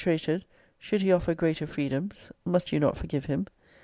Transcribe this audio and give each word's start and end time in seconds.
And 0.03 0.07
thus 0.15 0.21
situated, 0.23 0.45
should 0.79 1.01
he 1.03 1.11
offer 1.11 1.35
greater 1.35 1.67
free 1.67 1.87
doms, 1.87 2.31
must 2.43 2.71
you 2.71 2.79
not 2.79 2.97
forgive 2.97 3.25
him? 3.25 3.45